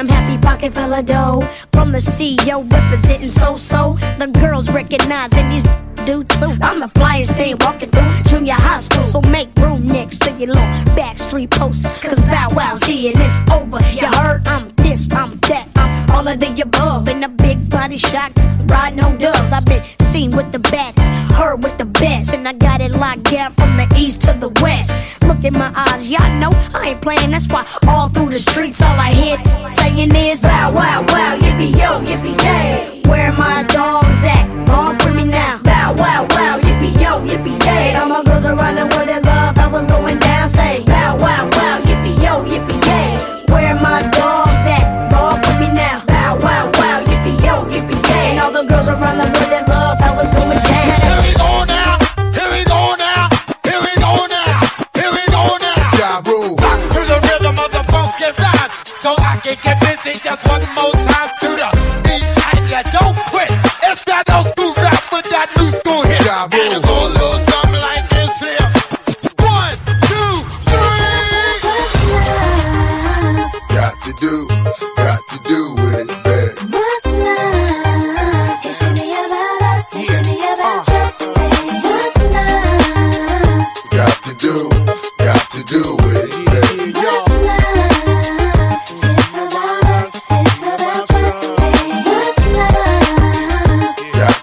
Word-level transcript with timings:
I'm 0.00 0.08
happy 0.08 0.40
pocket 0.40 0.72
full 0.72 0.94
of 0.94 1.04
dough. 1.04 1.46
From 1.74 1.92
the 1.92 1.98
CEO 1.98 2.64
representing 2.72 3.28
so 3.28 3.56
so. 3.56 3.98
The 4.18 4.28
girls 4.28 4.70
recognizing 4.70 5.50
these 5.50 5.62
do 6.06 6.24
too. 6.24 6.56
I'm 6.62 6.80
the 6.80 6.88
flyest 6.94 7.36
thing 7.36 7.58
walking 7.60 7.90
through 7.90 8.22
junior 8.22 8.54
high 8.54 8.78
school. 8.78 9.04
So 9.04 9.20
make 9.28 9.54
room 9.58 9.86
next 9.86 10.22
to 10.22 10.30
your 10.38 10.54
little 10.54 10.64
backstreet 10.96 11.50
poster. 11.50 11.90
Cause 12.00 12.18
Bow 12.20 12.48
Wow's 12.52 12.82
here 12.84 13.12
and 13.12 13.20
it's 13.20 13.40
over. 13.52 13.78
You 13.92 14.06
heard? 14.06 14.48
I'm 14.48 14.74
this, 14.76 15.06
I'm 15.12 15.36
that, 15.40 15.68
I'm 15.76 16.10
all 16.12 16.26
of 16.26 16.38
the 16.38 16.62
above. 16.62 17.06
In 17.08 17.22
a 17.22 17.28
big 17.28 17.68
body 17.68 17.98
shot, 17.98 18.32
riding 18.70 19.00
on 19.00 19.18
dubs. 19.18 19.52
I've 19.52 19.66
been 19.66 19.84
seen 20.00 20.30
with 20.30 20.50
the 20.50 20.60
backs, 20.60 21.06
heard 21.36 21.62
with 21.62 21.76
the 21.76 21.84
best. 22.20 22.34
And 22.34 22.46
I 22.46 22.52
got 22.52 22.80
it 22.80 22.94
locked 22.94 23.24
down 23.24 23.52
from 23.54 23.76
the 23.76 23.86
east 23.96 24.22
to 24.22 24.32
the 24.32 24.48
west. 24.62 25.06
Look 25.22 25.44
in 25.44 25.54
my 25.54 25.72
eyes, 25.74 26.10
y'all 26.10 26.32
know 26.38 26.50
I 26.74 26.90
ain't 26.90 27.02
playing. 27.02 27.30
That's 27.30 27.48
why 27.48 27.66
all 27.88 28.08
through 28.08 28.30
the 28.30 28.38
streets, 28.38 28.82
all 28.82 28.98
I 28.98 29.12
hear 29.12 29.36
saying 29.70 30.14
is 30.14 30.42
Bow 30.42 30.72
Wow 30.72 31.04
Wow, 31.08 31.38
yippee 31.38 31.72
yo, 31.72 32.00
yippee 32.04 32.36
yay. 32.42 33.00
Where 33.08 33.32
my 33.32 33.62
dogs 33.64 33.69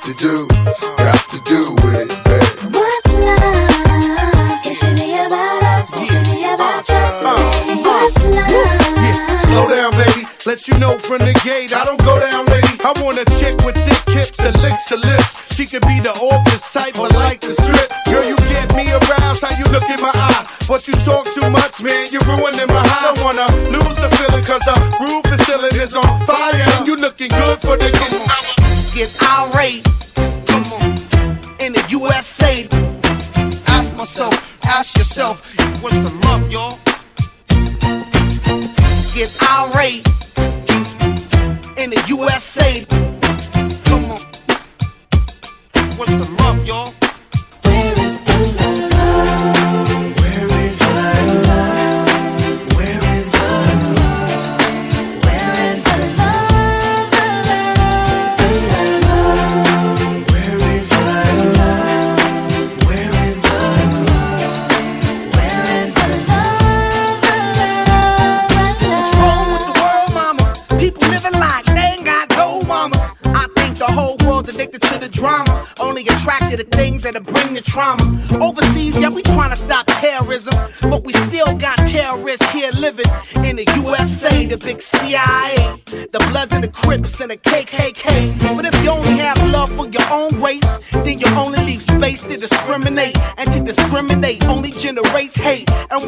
to 0.08 0.14
do, 0.14 0.48
got 0.48 1.20
to 1.28 1.38
do 1.44 1.76
with 1.84 2.08
it, 2.08 2.24
babe. 2.24 2.74
What's 2.74 3.08
love? 3.12 4.66
It 4.66 4.74
should 4.74 4.96
be 4.96 5.12
about 5.16 5.64
us. 5.64 5.98
It 5.98 6.06
should 6.06 6.24
be 6.24 6.46
about 6.46 6.86
just 6.86 7.26
uh, 7.26 7.36
uh, 7.36 7.66
me. 7.68 7.84
Uh, 7.84 8.08
What's 8.08 8.24
love? 8.24 9.44
Slow 9.52 9.68
down, 9.76 9.92
baby. 9.92 10.26
Let 10.46 10.66
you 10.66 10.80
know 10.80 10.98
from 10.98 11.20
the 11.20 11.34
gate, 11.44 11.76
I 11.76 11.84
don't 11.84 12.02
go 12.06 12.22
down, 12.22 12.46
lady. 12.46 12.80
I 12.86 12.94
want 13.04 13.18
a 13.18 13.26
chick 13.38 13.60
with 13.66 13.76
thick 13.84 14.16
hips 14.16 14.40
and 14.40 14.56
licks 14.62 14.90
her 14.92 14.96
lips. 14.96 15.54
She 15.54 15.66
could 15.66 15.86
be 15.86 16.00
the 16.00 16.12
office 16.12 16.72
type, 16.72 16.94
but 16.94 17.12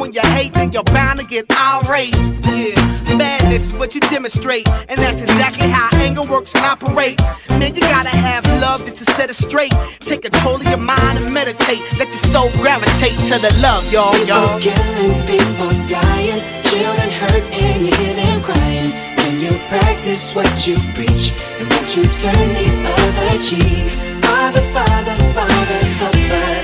when 0.00 0.12
you 0.14 0.22
hate, 0.22 0.54
then 0.54 0.72
you're 0.72 0.82
bound 0.84 1.20
to 1.20 1.26
get 1.26 1.44
irate. 1.52 2.16
Yeah, 2.16 3.16
madness 3.16 3.68
is 3.68 3.74
what 3.76 3.94
you 3.94 4.00
demonstrate. 4.00 4.66
And 4.88 4.98
that's 4.98 5.20
exactly 5.20 5.68
how 5.68 5.88
anger 5.98 6.22
works 6.22 6.54
and 6.54 6.64
operates. 6.64 7.22
Man, 7.50 7.74
you 7.74 7.82
gotta 7.82 8.08
have 8.08 8.44
love 8.62 8.84
just 8.86 9.04
to 9.04 9.12
set 9.12 9.28
it 9.28 9.36
straight. 9.36 9.74
Take 10.00 10.22
control 10.22 10.56
of 10.56 10.64
your 10.64 10.78
mind 10.78 11.18
and 11.18 11.32
meditate. 11.32 11.82
Let 11.98 12.08
your 12.08 12.24
soul 12.32 12.50
gravitate 12.52 13.18
to 13.28 13.36
the 13.44 13.52
love, 13.60 13.84
y'all, 13.92 14.16
y'all. 14.24 14.58
People 14.58 14.72
killing, 14.72 15.26
people 15.28 15.72
dying, 15.86 16.40
children 16.64 17.10
hurt, 17.20 17.44
and 17.52 17.86
you 17.86 17.94
hear 17.94 18.14
them 18.14 18.42
crying. 18.42 18.90
When 19.20 19.40
you 19.40 19.52
practice 19.68 20.34
what 20.34 20.66
you 20.66 20.76
preach, 20.96 21.32
and 21.58 21.68
what 21.68 21.86
you 21.94 22.02
turn 22.24 22.48
the 22.56 22.66
other 22.96 23.38
cheek. 23.38 23.90
Father, 24.24 24.64
Father, 24.72 25.16
Father, 25.34 25.80
help 26.00 26.14
us. 26.14 26.59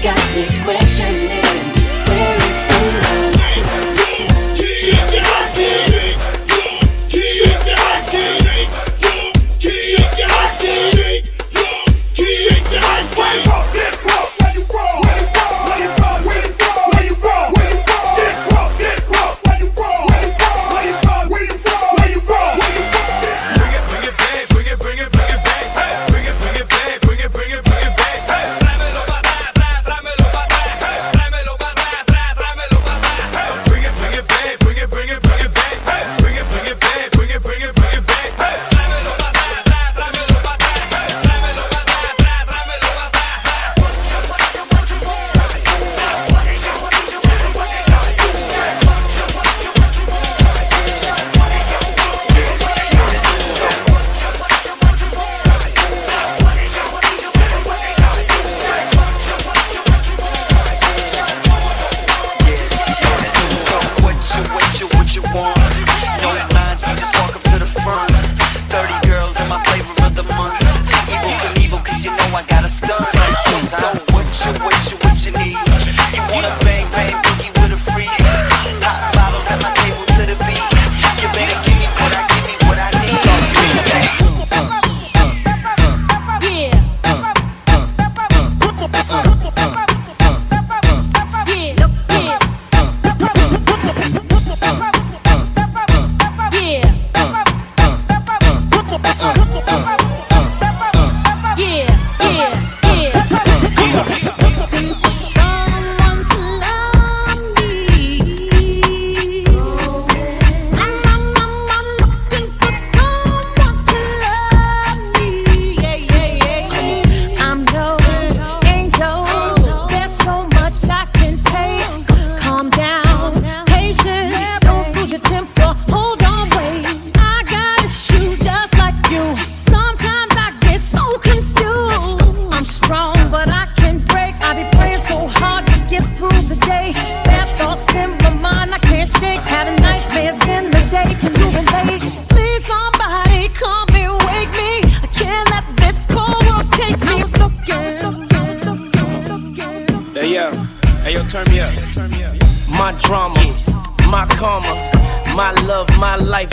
Got 0.00 0.16
me, 0.34 0.46
questioning. 0.64 1.41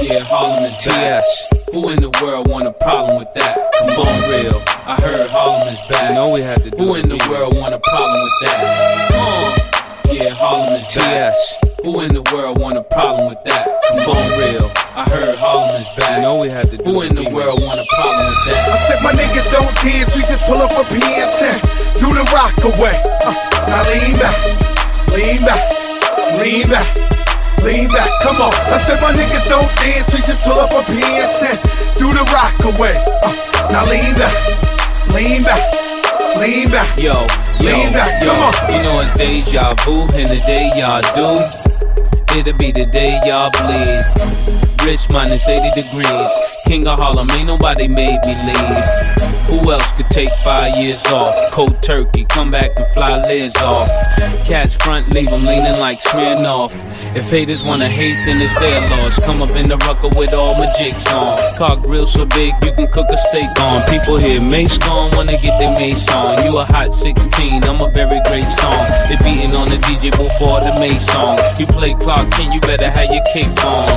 Yeah, 0.00 0.22
Harlem 0.30 0.64
and 0.64 0.74
TS. 0.78 1.26
Who 1.72 1.90
in 1.90 2.00
the 2.00 2.10
world 2.22 2.46
want 2.48 2.66
a 2.66 2.72
problem 2.72 3.18
with 3.18 3.28
that? 3.34 3.58
Come 3.82 4.06
on, 4.06 4.18
real. 4.30 4.62
I 4.86 4.94
heard 5.02 5.26
Harlem 5.28 5.68
is 5.68 5.80
bad. 5.90 6.10
You 6.10 6.14
know 6.14 6.30
we 6.32 6.42
had 6.42 6.62
to 6.62 6.70
do 6.70 6.76
Who 6.78 6.94
in 6.94 7.08
the 7.08 7.18
world 7.28 7.58
want 7.58 7.74
a 7.74 7.80
problem 7.82 8.18
with 8.22 8.36
that? 8.46 8.56
Come 9.10 9.20
on. 9.20 9.50
yeah, 10.14 10.30
Harlem 10.38 10.78
and 10.78 10.86
TS. 10.86 11.36
Who 11.82 12.00
in 12.00 12.14
the 12.14 12.22
world 12.30 12.58
want 12.62 12.78
a 12.78 12.84
problem 12.94 13.28
with 13.28 13.42
that? 13.44 13.66
Come 14.06 14.16
on, 14.16 14.28
real. 14.38 14.70
I 14.94 15.02
heard 15.10 15.34
Harlem 15.36 15.74
is 15.82 15.88
bad. 15.98 16.16
You 16.16 16.22
know 16.22 16.38
we 16.40 16.48
had 16.48 16.70
to 16.70 16.76
do 16.78 16.84
Who 16.86 17.02
in 17.02 17.14
the 17.18 17.26
world 17.34 17.58
want 17.66 17.82
a 17.82 17.86
problem 17.98 18.26
with 18.30 18.42
that? 18.54 18.62
I 18.70 18.78
said 18.86 18.98
my 19.02 19.12
niggas 19.18 19.50
don't 19.50 19.74
dance, 19.82 20.14
we 20.14 20.22
just 20.30 20.46
pull 20.46 20.62
up 20.62 20.70
a 20.72 20.82
PN10. 20.88 21.58
Do 21.98 22.08
the 22.14 22.24
rock 22.30 22.54
away. 22.64 22.94
Uh, 23.26 23.34
now 23.66 23.82
lean 23.90 24.14
back, 24.14 24.38
lean 25.10 25.42
back, 25.42 25.62
lean 26.38 26.70
back. 26.70 27.17
Lean 27.64 27.88
back, 27.88 28.08
come 28.22 28.40
on. 28.40 28.54
I 28.70 28.78
said 28.78 29.00
my 29.02 29.12
niggas 29.12 29.48
don't 29.48 29.68
dance, 29.76 30.12
we 30.12 30.20
just 30.22 30.44
pull 30.44 30.58
up 30.58 30.70
a 30.70 30.82
PN10. 30.86 31.96
Do 31.96 32.12
the 32.12 32.24
rock 32.32 32.54
away. 32.64 32.94
Uh, 33.22 33.68
now 33.72 33.84
lean 33.90 34.14
back, 34.14 34.34
lean 35.14 35.42
back, 35.42 35.62
lean 36.38 36.70
back. 36.70 36.88
Yo, 36.96 37.14
yo, 37.60 37.72
lean 37.72 37.92
back, 37.92 38.22
yo. 38.22 38.30
come 38.30 38.42
on. 38.46 38.54
You 38.70 38.82
know 38.82 39.00
it's 39.00 39.14
deja 39.18 39.74
vu, 39.84 40.02
and 40.14 40.30
the 40.30 40.40
day 40.46 40.70
y'all 40.78 41.02
do. 41.14 41.42
It'll 42.38 42.56
be 42.56 42.70
the 42.72 42.86
day 42.86 43.18
y'all 43.24 43.50
bleed. 43.58 44.77
Rich 44.88 45.10
minus 45.10 45.46
80 45.46 45.68
degrees. 45.76 46.30
King 46.64 46.88
of 46.88 46.98
Harlem, 46.98 47.30
ain't 47.32 47.46
nobody 47.46 47.86
made 47.88 48.20
me 48.24 48.34
leave. 48.48 49.18
Who 49.48 49.70
else 49.70 49.84
could 49.92 50.06
take 50.06 50.30
five 50.42 50.74
years 50.78 51.04
off? 51.12 51.36
Cold 51.52 51.82
turkey, 51.82 52.24
come 52.24 52.50
back 52.50 52.70
and 52.74 52.86
fly 52.94 53.20
lids 53.20 53.54
off. 53.60 53.90
Catch 54.46 54.76
front, 54.76 55.08
leave 55.10 55.28
them 55.28 55.44
leaning 55.44 55.76
like 55.80 55.98
Smirnoff. 55.98 56.72
If 57.16 57.30
haters 57.30 57.64
wanna 57.64 57.88
hate, 57.88 58.16
then 58.24 58.40
it's 58.40 58.54
their 58.60 58.80
loss. 58.88 59.24
Come 59.24 59.42
up 59.42 59.50
in 59.56 59.68
the 59.68 59.76
rucker 59.88 60.08
with 60.16 60.32
all 60.32 60.54
my 60.56 60.72
jigs 60.76 61.06
on. 61.08 61.36
Car 61.56 61.76
grill 61.76 62.06
so 62.06 62.24
big, 62.24 62.54
you 62.62 62.72
can 62.72 62.86
cook 62.88 63.08
a 63.10 63.16
steak 63.16 63.48
on. 63.60 63.82
People 63.88 64.16
hear 64.16 64.40
Mase 64.40 64.78
gone, 64.78 65.10
wanna 65.16 65.36
get 65.40 65.58
their 65.58 65.72
Mase 65.76 66.08
on. 66.10 66.44
You 66.44 66.58
a 66.58 66.64
hot 66.64 66.94
16, 66.94 67.64
I'm 67.64 67.80
a 67.80 67.90
very 67.90 68.20
great 68.28 68.48
song. 68.60 68.84
They 69.08 69.16
beating 69.24 69.54
on 69.56 69.68
the 69.68 69.76
DJ 69.84 70.12
before 70.12 70.60
the 70.60 70.72
Mase 70.80 71.04
song. 71.12 71.38
You 71.58 71.66
play 71.66 71.94
Clark 71.94 72.30
Kent, 72.32 72.52
you 72.52 72.60
better 72.60 72.90
have 72.90 73.10
your 73.10 73.24
cape 73.32 73.52
on. 73.64 73.88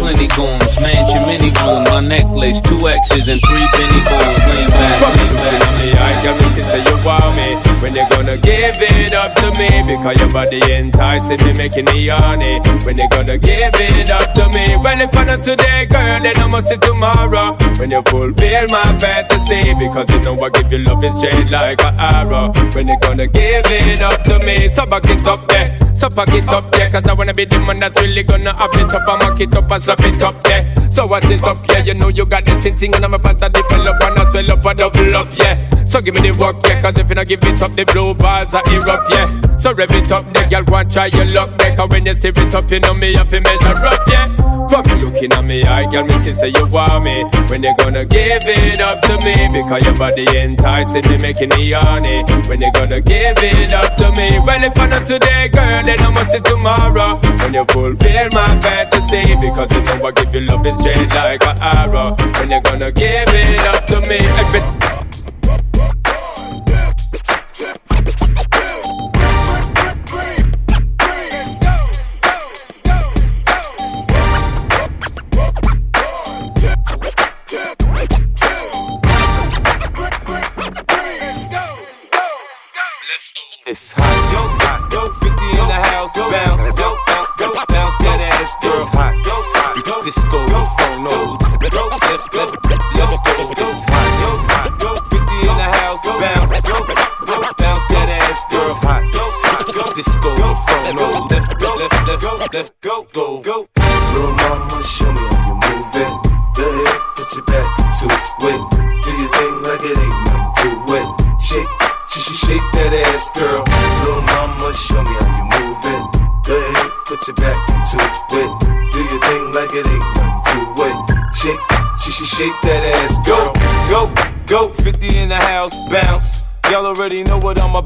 Plenty 0.00 0.25
goons, 0.34 0.74
mansion, 0.80 1.22
mini 1.28 1.50
room, 1.62 1.84
my 1.86 2.00
necklace, 2.06 2.60
two 2.60 2.80
X's 2.88 3.28
and 3.28 3.40
three 3.42 3.66
penny 3.74 4.00
Bulls. 4.06 4.40
Lean 4.50 4.68
back, 4.70 5.14
lean 5.14 5.34
back. 5.36 5.66
I 5.96 6.12
got 6.22 6.34
me 6.40 6.48
to 6.54 6.62
say 6.64 6.80
you 6.82 6.96
want 7.04 7.36
me. 7.36 7.48
When 7.82 7.94
you 7.94 8.06
gonna 8.10 8.36
give 8.36 8.76
it 8.80 9.12
up 9.12 9.34
to 9.36 9.50
me? 9.58 9.68
Because 9.86 10.18
your 10.18 10.30
body 10.30 10.60
enticing 10.72 11.40
me, 11.44 11.52
making 11.54 11.84
me 11.86 12.08
horny. 12.08 12.60
When 12.84 12.96
you 12.96 13.08
gonna 13.08 13.38
give 13.38 13.74
it 13.74 14.10
up 14.10 14.32
to 14.34 14.48
me? 14.50 14.76
Well 14.82 15.00
if 15.00 15.16
I 15.16 15.24
not 15.24 15.42
today, 15.42 15.86
girl, 15.86 16.20
then 16.20 16.38
I 16.38 16.46
must 16.46 16.68
see 16.68 16.76
tomorrow. 16.76 17.56
When 17.78 17.90
you 17.90 18.02
fulfill 18.06 18.66
my 18.68 18.98
fantasy 18.98 19.74
Because 19.74 20.08
you 20.10 20.20
know 20.22 20.36
I 20.42 20.48
give 20.50 20.72
you 20.72 20.78
love 20.78 21.02
straight 21.16 21.50
like 21.50 21.80
an 21.82 21.94
arrow. 21.98 22.52
When 22.74 22.86
you 22.86 22.98
gonna 23.00 23.26
give 23.26 23.66
it 23.66 24.00
up 24.00 24.22
to 24.24 24.38
me? 24.46 24.68
So 24.70 24.86
back 24.86 25.06
it 25.06 25.26
up 25.26 25.46
there 25.48 25.85
so 25.96 26.10
fuck 26.10 26.28
it 26.30 26.48
up, 26.48 26.74
yeah, 26.76 26.88
cause 26.88 27.06
I 27.06 27.12
wanna 27.14 27.32
be 27.32 27.44
the 27.44 27.58
man 27.60 27.78
that's 27.78 28.00
really 28.00 28.22
gonna 28.22 28.50
up 28.50 28.74
it 28.74 28.92
up 28.92 29.08
and 29.08 29.22
mock 29.22 29.40
it 29.40 29.54
up 29.54 29.70
and 29.70 29.82
slap 29.82 30.00
it 30.00 30.22
up, 30.22 30.46
yeah. 30.46 30.88
So 30.88 31.06
what 31.06 31.24
is 31.30 31.42
up, 31.42 31.56
yeah, 31.68 31.82
you 31.84 31.94
know 31.94 32.08
you 32.08 32.26
got 32.26 32.44
this 32.44 32.64
thing 32.64 32.94
and 32.94 33.04
I'm 33.04 33.14
about 33.14 33.38
to 33.38 33.48
develop 33.48 34.02
and 34.02 34.18
I 34.18 34.30
swell 34.30 34.52
up 34.52 34.64
and 34.64 34.78
double 34.78 35.16
up, 35.16 35.26
yeah. 35.38 35.75
So 35.96 36.02
give 36.02 36.12
me 36.12 36.28
the 36.28 36.36
work, 36.36 36.60
yeah, 36.68 36.76
cause 36.76 36.92
if 37.00 37.08
you 37.08 37.14
not 37.16 37.24
give 37.24 37.40
it 37.40 37.56
up, 37.64 37.72
the 37.72 37.88
blue 37.88 38.12
bars 38.12 38.52
are 38.52 38.60
erupt, 38.68 39.08
yeah. 39.08 39.32
So 39.56 39.72
rev 39.72 39.88
it 39.96 40.12
up, 40.12 40.28
the 40.28 40.44
girl 40.44 40.60
want 40.68 40.92
try 40.92 41.08
your 41.08 41.24
luck, 41.32 41.56
yeah, 41.56 41.72
cause 41.72 41.88
when 41.88 42.04
you 42.04 42.12
stir 42.12 42.36
it 42.36 42.52
up, 42.52 42.68
you 42.68 42.80
know 42.84 42.92
me 42.92 43.16
have 43.16 43.32
to 43.32 43.40
measure 43.40 43.80
up, 43.80 44.04
yeah. 44.04 44.28
From 44.68 44.84
you 44.92 45.08
looking 45.08 45.32
at 45.32 45.48
me, 45.48 45.64
I 45.64 45.88
girl, 45.88 46.04
me 46.04 46.20
say 46.20 46.52
you 46.52 46.68
want 46.68 47.00
me. 47.00 47.24
When 47.48 47.64
you 47.64 47.72
gonna 47.80 48.04
give 48.04 48.44
it 48.44 48.76
up 48.76 49.00
to 49.08 49.16
me? 49.24 49.48
Because 49.48 49.88
your 49.88 49.96
body 49.96 50.28
enticing 50.36 51.00
me, 51.08 51.16
making 51.16 51.56
me 51.56 51.72
horny. 51.72 52.28
When 52.44 52.60
you 52.60 52.68
gonna 52.76 53.00
give 53.00 53.40
it 53.40 53.72
up 53.72 53.96
to 53.96 54.12
me? 54.12 54.36
Well, 54.44 54.60
if 54.60 54.76
I 54.76 54.92
not 54.92 55.06
today, 55.08 55.48
girl, 55.48 55.80
then 55.80 55.96
I 55.96 56.10
must 56.12 56.28
see 56.28 56.44
tomorrow. 56.44 57.16
When 57.40 57.56
you 57.56 57.64
fulfill 57.72 58.28
my 58.36 58.52
fantasy, 58.60 59.32
because 59.40 59.72
you 59.72 59.80
know 59.80 59.96
I 60.04 60.12
give 60.12 60.28
you 60.28 60.44
love 60.44 60.60
straight 60.76 61.08
like 61.16 61.40
an 61.40 61.56
arrow. 61.56 62.12
When 62.36 62.52
you 62.52 62.60
gonna 62.60 62.92
give 62.92 63.32
it 63.32 63.64
up 63.64 63.80
to 63.88 64.04
me? 64.04 65.05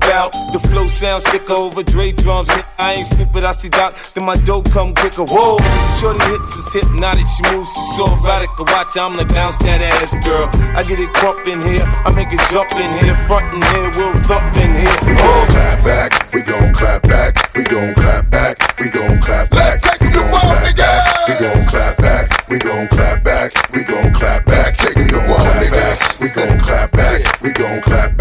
About. 0.03 0.33
The 0.53 0.61
flow 0.69 0.89
sounds 0.89 1.25
sicker 1.31 1.53
over 1.53 1.83
Dre 1.83 2.13
drums. 2.13 2.49
I 2.79 2.95
ain't 2.95 3.07
stupid, 3.07 3.45
I 3.45 3.53
see 3.53 3.69
Doc, 3.69 3.95
then 4.15 4.25
my 4.25 4.37
dope 4.37 4.71
come 4.71 4.95
quicker. 4.95 5.25
Whoa, 5.25 5.59
shorty 6.01 6.23
hips 6.25 6.57
is 6.57 6.73
hypnotic, 6.73 7.27
she 7.29 7.43
moves, 7.53 7.69
she's 7.69 7.97
so 7.97 8.07
erotic. 8.17 8.51
Watch, 8.59 8.97
I'm 8.97 9.17
gonna 9.17 9.27
bounce 9.27 9.59
that 9.59 9.81
ass, 9.83 10.13
girl. 10.25 10.49
I 10.77 10.83
get 10.83 10.99
it 10.99 11.11
crump 11.11 11.47
in 11.47 11.61
here, 11.63 11.85
I 11.85 12.13
make 12.15 12.33
it 12.33 12.41
jump 12.51 12.73
in 12.73 12.91
here, 13.01 13.17
front 13.27 13.47
in 13.55 13.63
here, 13.73 13.91
we'll 13.97 14.17
thump 14.25 14.57
in 14.57 14.73
here. 14.75 14.97
We 15.07 15.15
gon' 15.15 15.47
clap 15.49 15.85
back, 15.85 16.33
we 16.33 16.43
gon' 16.43 16.73
clap 16.75 17.03
back, 17.03 17.55
we 17.55 17.63
gon' 17.65 17.95
clap 17.95 18.31
back, 18.31 18.57
we 18.79 18.89
gon' 18.89 19.21
clap 19.21 19.51
back. 19.51 19.85
Let's 19.85 19.99
take 19.99 20.09
it 20.09 20.13
to 20.15 20.23
war, 20.33 20.57
niggas. 20.65 21.05
We 21.29 21.35
gon' 21.39 21.65
clap 21.67 21.97
back, 21.99 22.49
we 22.49 22.59
gon' 22.59 22.89
clap 22.89 23.25
back, 23.25 23.49
we 23.73 23.85
gon' 23.85 24.13
clap 24.15 24.45
back. 24.47 24.77
Take 24.77 24.97
it 24.97 25.09
to 25.09 25.19
war, 25.29 25.45
niggas. 25.61 26.21
We 26.21 26.29
gon' 26.29 26.59
clap 26.59 26.93
back, 26.93 27.43
we 27.43 27.53
gon' 27.53 27.81
clap 27.83 28.17
back, 28.17 28.20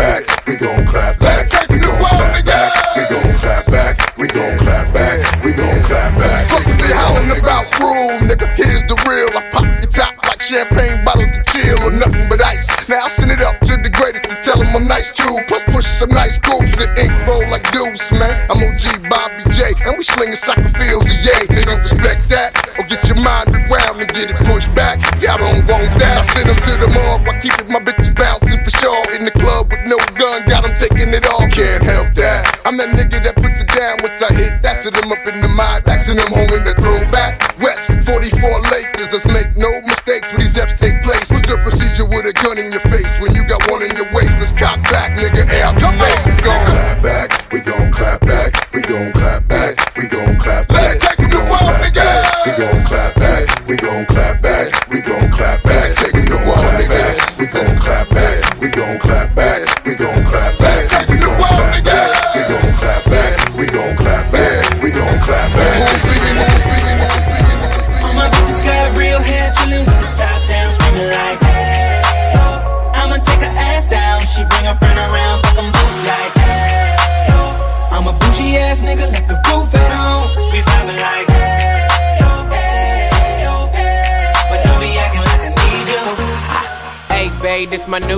champagne 10.49 11.05
bottles 11.05 11.29
to 11.29 11.43
chill 11.53 11.77
or 11.85 11.93
nothing 11.93 12.25
but 12.25 12.41
ice. 12.41 12.89
Now 12.89 13.05
I 13.05 13.09
send 13.13 13.29
it 13.29 13.37
up 13.45 13.61
to 13.69 13.77
the 13.77 13.93
greatest 13.93 14.25
to 14.25 14.35
tell 14.41 14.57
them 14.57 14.73
I'm 14.73 14.89
nice 14.89 15.13
too. 15.13 15.29
Plus 15.45 15.61
push 15.69 15.85
some 15.85 16.09
nice 16.09 16.41
grooves 16.41 16.73
that 16.81 16.97
ink 16.97 17.13
roll 17.29 17.45
like 17.53 17.69
deuce, 17.69 18.09
man. 18.17 18.33
I'm 18.49 18.57
OG 18.57 19.05
Bobby 19.13 19.45
J, 19.53 19.77
and 19.85 19.93
we 19.93 20.01
slinging 20.01 20.33
soccer 20.33 20.73
fields 20.73 21.05
of 21.05 21.21
yay. 21.21 21.45
They 21.53 21.69
don't 21.69 21.85
respect 21.85 22.25
that, 22.33 22.57
or 22.81 22.83
get 22.89 23.05
your 23.05 23.21
mind 23.21 23.53
around 23.69 24.01
and 24.01 24.09
get 24.09 24.33
it 24.33 24.41
pushed 24.49 24.73
back. 24.73 24.97
Y'all 25.21 25.37
don't 25.37 25.61
want 25.69 25.93
that. 26.01 26.17
I 26.17 26.25
send 26.33 26.49
them 26.49 26.57
to 26.57 26.73
the 26.81 26.89
morgue 26.97 27.29
while 27.29 27.37
keeping 27.37 27.69
my 27.69 27.85
bitches 27.85 28.09
bouncing 28.17 28.65
for 28.65 28.73
sure. 28.73 29.05
In 29.13 29.29
the 29.29 29.35
club 29.37 29.69
with 29.69 29.85
no 29.85 30.01
gun, 30.17 30.49
got 30.49 30.65
them 30.65 30.73
taking 30.73 31.13
it 31.13 31.29
all. 31.29 31.45
Can't 31.53 31.85
help 31.85 32.17
that. 32.17 32.57
I'm 32.65 32.73
that 32.81 32.89
nigga 32.97 33.21
that 33.21 33.37
puts 33.37 33.61
it 33.61 33.69
down 33.69 34.01
once 34.01 34.17
I 34.25 34.33
hit. 34.33 34.65
That's 34.65 34.81
it, 34.81 34.97
I'm 34.97 35.13
up 35.13 35.21
in 35.29 35.45
the 35.45 35.51
mind. 35.53 35.85
Axing 35.85 36.17
them 36.17 36.33
home 36.33 36.49
in 36.57 36.65
the 36.65 36.73
throwback. 36.81 37.48
West 38.99 39.11
44 39.11 39.11
Lakers, 39.13 39.13
let's 39.13 39.27
make 39.27 39.57
no 39.57 39.81
mistakes 39.87 40.31
when 40.31 40.41
these 40.41 40.57
F's 40.57 40.79
take 40.79 41.01
place. 41.03 41.29
What's 41.31 41.47
the 41.47 41.57
procedure 41.63 42.05
with 42.05 42.25
a 42.25 42.33
gun 42.33 42.57
in 42.57 42.71
your 42.71 42.81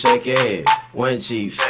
Shake 0.00 0.28
ass, 0.28 0.64
one 0.94 1.20
cheek. 1.20 1.60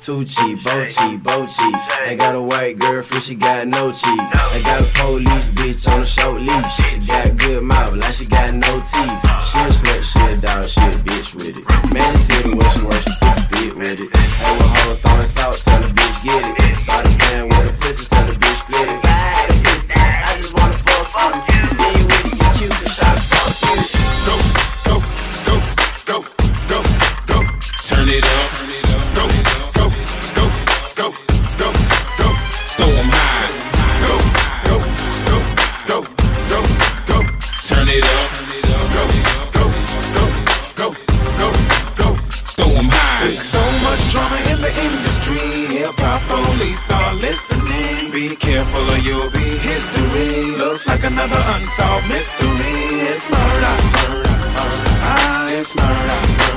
Two 0.00 0.24
cheap, 0.24 0.64
both 0.64 0.90
cheap, 0.90 1.22
both 1.22 1.56
cheap. 1.56 1.76
They 2.04 2.16
got 2.16 2.34
a 2.34 2.42
white 2.42 2.80
girlfriend, 2.80 3.22
she 3.22 3.36
got 3.36 3.68
no 3.68 3.92
cheeks. 3.92 4.52
They 4.52 4.62
got 4.62 4.82
a 4.82 4.86
police 4.98 5.46
bitch 5.54 5.86
on 5.86 6.00
a 6.00 6.02
short 6.02 6.40
leash. 6.40 6.66
She 6.74 6.98
got 7.06 7.36
good 7.36 7.62
mouth, 7.62 7.94
like 7.96 8.14
she 8.14 8.26
got 8.26 8.52
no 8.54 8.80
teeth. 8.80 9.22
She 9.46 9.58
a 9.62 9.70
slut, 9.70 10.02
she 10.02 10.18
a 10.18 10.40
dog, 10.42 10.66
she 10.66 10.80
a 10.80 10.90
bitch 11.06 11.36
with 11.36 11.58
it. 11.58 11.94
Man, 11.94 12.12
this 12.12 12.26
city 12.26 12.54
where 12.54 12.70
she 12.72 12.82
works, 12.82 13.04
she 13.04 13.30
big 13.54 13.74
with 13.74 14.00
it. 14.00 14.16
Hey, 14.16 14.56
when 14.58 14.68
hoes 14.82 14.98
throwing 14.98 15.30
salt, 15.30 15.56
tell 15.64 15.78
the 15.78 15.86
bitch 15.86 16.24
get 16.24 16.42
it. 16.42 16.76
Started 16.78 17.18
playing 17.20 17.48
with 17.50 17.66
the 17.66 17.72
pussy, 17.86 18.15
Like 50.86 51.04
another 51.04 51.42
unsolved 51.56 52.08
mystery. 52.08 52.48
It's 53.10 53.28
murder, 53.28 53.76
murder, 53.92 54.38
murder. 54.54 54.88
Ah, 55.02 55.48
it's 55.50 55.74
murder, 55.74 56.20
murder. 56.38 56.55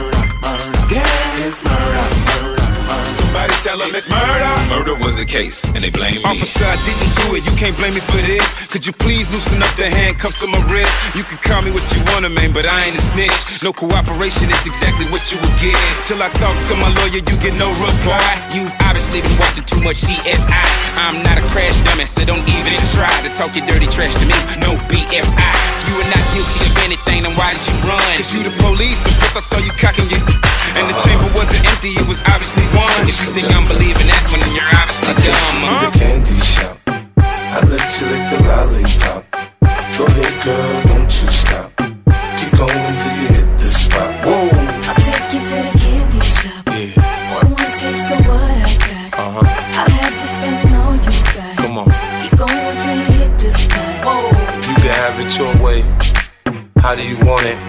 Somebody 3.29 3.53
tell 3.61 3.77
it's 3.93 4.09
murder. 4.09 4.49
Murder 4.73 4.95
was 4.97 5.21
the 5.21 5.25
case, 5.25 5.61
and 5.69 5.85
they 5.85 5.93
blame 5.93 6.17
me. 6.17 6.25
Officer, 6.25 6.65
I 6.65 6.73
didn't 6.81 7.13
do 7.13 7.37
it. 7.37 7.45
You 7.45 7.53
can't 7.61 7.77
blame 7.77 7.93
me 7.93 8.01
for 8.01 8.17
this. 8.25 8.65
Could 8.73 8.89
you 8.89 8.93
please 8.97 9.29
loosen 9.29 9.61
up 9.61 9.69
the 9.77 9.85
handcuffs 9.85 10.41
on 10.41 10.49
my 10.49 10.57
wrist? 10.65 10.89
You 11.13 11.21
can 11.21 11.37
call 11.37 11.61
me 11.61 11.69
what 11.69 11.85
you 11.93 12.01
wanna, 12.09 12.33
man, 12.33 12.57
but 12.57 12.65
I 12.65 12.89
ain't 12.89 12.97
a 12.97 13.03
snitch. 13.05 13.61
No 13.61 13.69
cooperation 13.69 14.49
is 14.49 14.65
exactly 14.65 15.05
what 15.13 15.29
you 15.29 15.37
will 15.45 15.53
get. 15.61 15.77
Till 16.09 16.25
I 16.25 16.33
talk 16.41 16.57
to 16.57 16.73
my 16.73 16.89
lawyer, 17.05 17.21
you 17.21 17.35
get 17.37 17.53
no 17.53 17.69
reply. 17.77 18.33
You've 18.49 18.73
obviously 18.89 19.21
been 19.21 19.37
watching 19.37 19.61
too 19.69 19.81
much 19.85 20.01
CSI. 20.01 20.65
I'm 20.97 21.21
not 21.21 21.37
a 21.37 21.45
crash 21.53 21.77
dummy, 21.85 22.09
so 22.09 22.25
don't 22.25 22.41
even 22.49 22.81
try 22.97 23.13
to 23.21 23.29
talk 23.37 23.53
your 23.53 23.69
dirty 23.69 23.85
trash 23.93 24.17
to 24.17 24.25
me. 24.25 24.33
No 24.57 24.73
BFI. 24.89 25.53
You 25.85 25.93
are 26.01 26.09
not 26.09 26.25
guilty 26.33 26.65
of 26.65 26.73
anything, 26.81 27.29
then 27.29 27.37
why 27.37 27.53
did 27.53 27.61
you 27.61 27.77
run? 27.85 28.01
Cause 28.17 28.33
you 28.33 28.41
the 28.41 28.53
police, 28.57 29.05
and 29.05 29.13
plus 29.21 29.37
I 29.37 29.41
saw 29.45 29.61
you 29.61 29.73
cocking 29.77 30.09
your 30.09 30.21
And 30.81 30.89
the 30.89 30.97
chamber 31.05 31.29
wasn't 31.37 31.61
empty, 31.69 31.93
it 31.93 32.09
was 32.09 32.25
obviously. 32.25 32.65
If 33.09 33.25
you 33.25 33.33
think 33.33 33.49
I'm 33.57 33.65
believing 33.65 34.05
that 34.05 34.21
when 34.29 34.37
you're 34.53 34.69
obviously 34.69 35.09
I 35.09 35.17
dumb, 35.17 35.65
huh? 35.65 35.81
To 35.81 35.89
the 35.89 35.97
candy 35.97 36.37
shop. 36.45 36.77
I 37.17 37.57
let 37.65 37.89
you 37.97 38.05
lick 38.05 38.21
the 38.29 38.37
lollipop. 38.45 39.25
Go 39.97 40.05
ahead, 40.05 40.35
girl, 40.45 40.77
don't 40.85 41.09
you 41.09 41.27
stop. 41.33 41.73
Keep 42.37 42.53
going 42.53 42.93
till 43.01 43.15
you 43.17 43.27
hit 43.33 43.49
the 43.57 43.65
spot. 43.65 44.13
Whoa. 44.21 44.53
I'll 44.85 44.93
take 45.01 45.25
you 45.33 45.41
to 45.41 45.57
the 45.57 45.73
candy 45.81 46.21
shop. 46.21 46.61
Yeah. 46.69 47.33
One 47.33 47.49
more 47.49 47.73
taste 47.81 48.13
of 48.13 48.21
what 48.29 48.45
I 48.45 48.77
got. 48.77 49.09
Uh 49.17 49.41
huh. 49.41 49.57
I'll 49.57 49.89
have 49.89 50.13
you 50.13 50.29
spending 50.29 50.77
all 50.77 50.93
you 50.93 51.09
got. 51.33 51.57
Come 51.57 51.81
on. 51.81 51.89
Keep 52.21 52.37
going 52.37 52.77
till 52.77 52.93
you 52.93 53.09
hit 53.25 53.33
the 53.41 53.49
spot. 53.57 54.05
Whoa. 54.05 54.29
You 54.69 54.75
can 54.85 54.93
have 55.01 55.17
it 55.17 55.33
your 55.33 55.49
way. 55.65 55.81
How 56.77 56.93
do 56.93 57.01
you 57.01 57.17
want 57.25 57.41
it? 57.49 57.68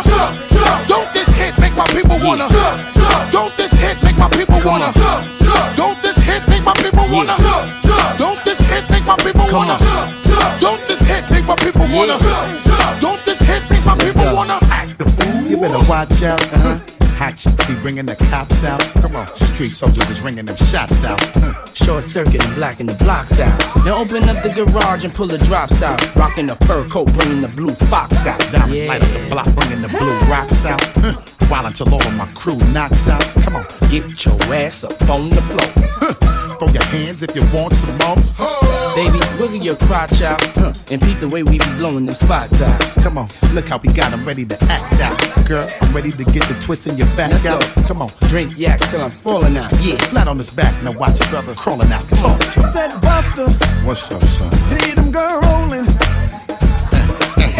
wanna 0.00 0.16
jump, 0.16 0.48
jump. 0.48 0.88
Don't 0.88 1.12
this 1.12 1.28
hit 1.34 1.58
make 1.58 1.76
my 1.76 1.86
people 1.86 2.18
wanna 2.24 2.48
jump, 2.48 2.94
jump. 2.94 3.32
Don't 3.32 3.56
this 3.56 3.72
hit 3.72 4.02
make 4.02 4.16
my 4.18 4.28
people 4.30 4.60
wanna 4.64 4.92
jump, 4.92 5.26
jump. 5.40 5.76
Don't 5.76 6.02
this 6.02 6.16
hit 6.16 6.48
make 6.48 6.64
my 6.64 6.74
people 6.74 7.06
wanna 7.10 7.36
jump, 7.38 7.82
jump. 7.82 8.18
Don't 8.18 8.44
this 8.44 8.60
hit 8.60 8.90
make 8.90 9.06
my 9.06 9.16
people 9.16 9.46
wanna 9.52 9.78
jump, 9.78 10.24
jump. 10.24 10.60
Don't 10.60 10.86
this 10.86 11.00
hit 11.00 11.30
make 11.30 11.46
my 11.46 11.56
people 11.56 11.86
wanna 11.92 12.18
jump, 12.18 12.64
jump. 12.64 13.00
Don't 13.00 13.24
this 13.24 13.40
hit 13.40 13.62
make 13.70 13.84
my 13.84 13.96
people 13.98 14.34
wanna 14.34 14.58
act 14.70 14.98
the 14.98 15.04
fool. 15.04 15.42
You 15.46 15.56
better 15.56 15.82
watch 15.88 16.22
out. 16.22 16.89
Hot 17.20 17.38
shit 17.38 17.68
be 17.68 17.74
bringing 17.82 18.06
the 18.06 18.16
cops 18.16 18.64
out. 18.64 18.80
Come 19.02 19.14
on, 19.14 19.26
street 19.26 19.68
soldiers 19.68 20.08
is 20.08 20.22
ringing 20.22 20.46
them 20.46 20.56
shots 20.56 21.04
out. 21.04 21.20
Hmm. 21.34 21.52
Short 21.74 22.02
circuit 22.02 22.42
and 22.42 22.54
blacking 22.54 22.86
the 22.86 22.94
blocks 22.94 23.38
out. 23.38 23.84
Now 23.84 23.98
open 23.98 24.26
up 24.26 24.42
the 24.42 24.48
garage 24.48 25.04
and 25.04 25.12
pull 25.12 25.26
the 25.26 25.36
drops 25.36 25.82
out. 25.82 26.00
Rocking 26.16 26.46
the 26.46 26.56
fur 26.64 26.88
coat, 26.88 27.12
bringing 27.12 27.42
the 27.42 27.48
blue 27.48 27.74
fox 27.92 28.26
out. 28.26 28.40
Diamonds 28.50 28.88
light 28.88 29.04
up 29.04 29.12
the 29.12 29.28
block, 29.28 29.54
bringing 29.54 29.82
the 29.82 29.88
blue 29.88 30.18
rocks 30.30 30.64
out. 30.64 30.80
Huh. 30.96 31.20
While 31.48 31.66
until 31.66 31.92
all 31.92 32.02
of 32.02 32.16
my 32.16 32.26
crew 32.32 32.56
knocks 32.72 33.06
out. 33.06 33.22
Come 33.44 33.56
on, 33.56 33.66
Get 33.90 34.24
your 34.24 34.40
ass 34.54 34.84
up 34.84 35.02
on 35.02 35.28
the 35.28 35.42
floor. 35.42 35.68
Hmm. 36.00 36.56
throw 36.56 36.68
your 36.68 36.84
hands 36.84 37.22
if 37.22 37.36
you 37.36 37.42
want 37.52 37.74
some 37.74 37.98
more. 37.98 38.69
Baby, 38.94 39.18
wiggle 39.38 39.62
your 39.64 39.76
crotch 39.76 40.20
out. 40.22 40.40
huh, 40.56 40.72
And 40.90 41.00
peep 41.00 41.18
the 41.20 41.28
way 41.28 41.42
we 41.42 41.58
be 41.58 41.64
blowing 41.78 42.06
them 42.06 42.14
spots 42.14 42.60
out. 42.60 42.80
Come 43.02 43.18
on, 43.18 43.28
look 43.54 43.68
how 43.68 43.78
we 43.78 43.88
got 43.88 44.10
got 44.10 44.12
'em 44.12 44.24
ready 44.24 44.44
to 44.46 44.56
act 44.64 45.00
out. 45.00 45.46
Girl, 45.46 45.68
I'm 45.80 45.92
ready 45.92 46.10
to 46.12 46.24
get 46.24 46.42
the 46.48 46.54
twist 46.60 46.86
in 46.86 46.96
your 46.96 47.06
back 47.16 47.30
Let's 47.32 47.46
out. 47.46 47.60
go. 47.76 47.82
Come 47.88 48.02
on, 48.02 48.08
Drink 48.28 48.56
yak 48.56 48.78
till 48.90 49.02
I'm 49.02 49.10
falling 49.10 49.56
out. 49.58 49.72
Yeah. 49.80 49.96
flat 50.12 50.26
on 50.28 50.38
his 50.38 50.50
back, 50.50 50.74
now 50.82 50.92
watch 50.92 51.18
your 51.20 51.28
brother 51.28 51.54
crawling 51.54 51.92
out. 51.92 52.02
Talk 52.16 52.38
to 52.38 52.60
him. 52.60 52.70
Said 52.72 52.90
Busta, 53.02 53.46
What's 53.84 54.10
up, 54.12 54.22
son? 54.24 54.50
see 54.70 54.92
them 54.92 55.10
girl 55.10 55.40
rolling, 55.42 55.86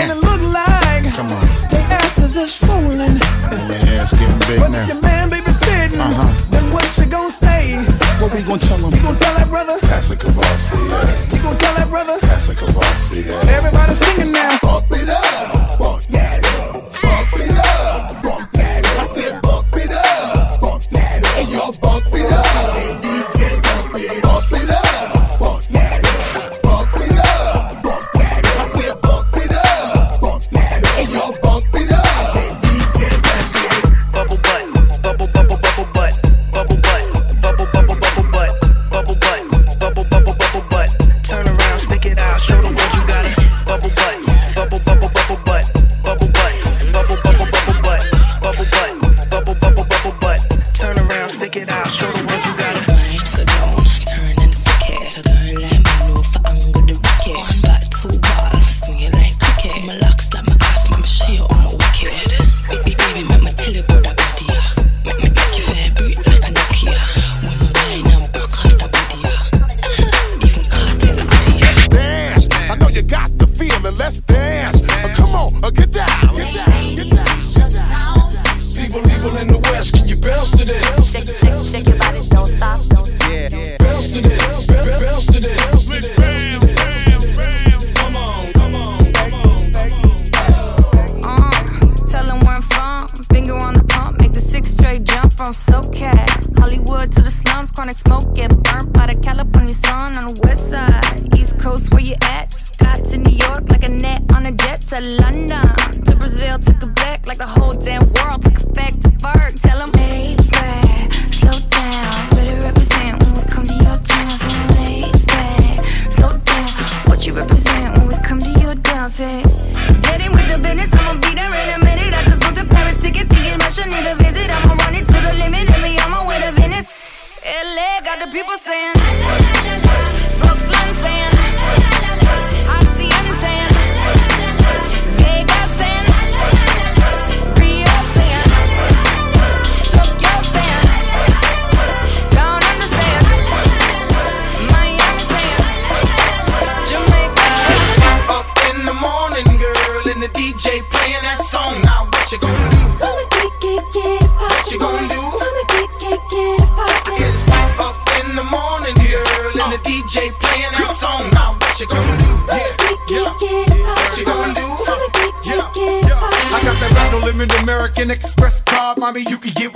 and 0.01 0.11
it 0.11 0.17
look 0.17 0.43
like 0.43 1.05
Come 1.15 1.31
on, 1.31 1.47
they 1.71 1.83
asses 2.01 2.37
are 2.37 2.47
swollen. 2.47 3.01
and 3.01 3.73
ass 4.01 4.13
getting 4.19 4.39
big 4.49 4.61
But 4.61 4.71
now. 4.71 4.87
your 4.87 5.01
man 5.01 5.29
baby 5.31 5.53
sitting, 5.53 6.01
Uh-huh. 6.01 6.33
then 6.51 6.65
what 6.73 6.85
you 6.99 7.07
gonna 7.07 7.31
say? 7.31 7.77
What 8.21 8.33
we 8.33 8.43
gonna 8.43 8.59
tell 8.59 8.79
him? 8.79 8.91
You 8.95 9.03
gonna 9.03 9.19
tell 9.19 9.35
that 9.35 9.49
brother? 9.49 9.79
Pass 9.81 10.11
a 10.11 10.17
Courvoisier, 10.17 10.79
yeah. 10.89 11.35
You 11.37 11.43
gonna 11.43 11.59
tell 11.59 11.75
that 11.75 11.89
brother? 11.89 12.00